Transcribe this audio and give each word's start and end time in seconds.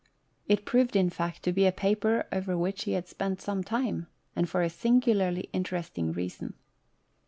It 0.47 0.65
proved, 0.65 0.95
in 0.95 1.11
fact, 1.11 1.43
to 1.43 1.51
be 1.51 1.67
a 1.67 1.71
paper 1.71 2.25
over 2.31 2.57
which 2.57 2.85
he 2.85 2.93
had 2.93 3.07
spent 3.07 3.39
some 3.39 3.63
time, 3.63 4.07
and 4.35 4.49
for 4.49 4.63
a 4.63 4.67
singularly 4.71 5.47
interesting 5.53 6.11
reason. 6.11 6.55